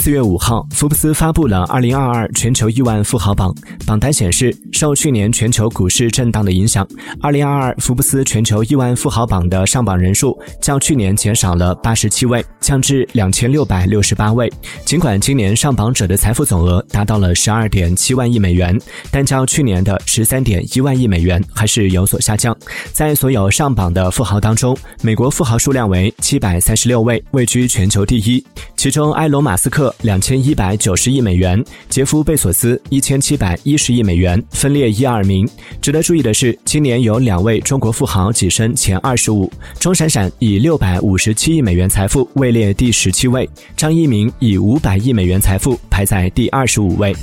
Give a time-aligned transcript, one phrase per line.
[0.00, 3.54] 四月五号，福布斯发布了二零二二全球亿万富豪榜。
[3.86, 6.88] 榜单显示，受去年全球股市震荡的影响，
[7.20, 14.50] 二零二二福布斯全球亿万富豪榜的上榜人数较去年减少了八十七位，降至两千六百六十八位。
[14.86, 18.80] 尽管今年上榜者的财富总额达到了十二点七万亿美元，
[19.10, 22.56] 但较去年的十三点一万亿美元还是有所下降。
[22.94, 28.42] 在所有上榜的富豪当中，美国富豪数量为七百三十六位，位居全球第一。
[28.78, 35.48] 其中，埃隆·马斯克两千一百九十亿美元，杰夫·贝索斯一千七百一十亿美元，分列一二名。
[35.80, 47.14] 值得注意的是，今年有两位中国富豪跻身前二十五，钟闪闪以六百五十七亿美元财富位列第十七位，张一鸣以五百亿美元财富排在第二十五位。